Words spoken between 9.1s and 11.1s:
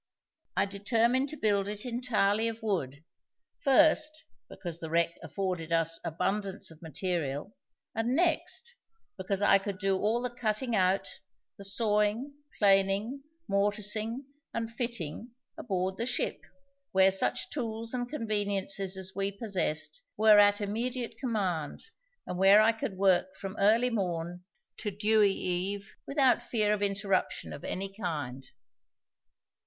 because I could do all the cutting out,